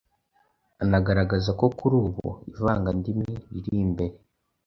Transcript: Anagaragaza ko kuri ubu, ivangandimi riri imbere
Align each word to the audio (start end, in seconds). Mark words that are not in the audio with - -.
Anagaragaza 0.83 1.49
ko 1.59 1.65
kuri 1.77 1.95
ubu, 2.03 2.27
ivangandimi 2.53 3.31
riri 3.51 3.71
imbere 3.85 4.15